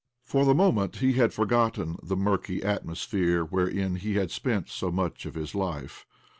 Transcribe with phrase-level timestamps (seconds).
[0.23, 5.27] For the momjent he had forgotten the murky atmosphere wherein he had spient so much
[5.27, 6.07] of his life.